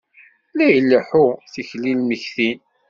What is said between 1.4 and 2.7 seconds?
tikli n lmegtin.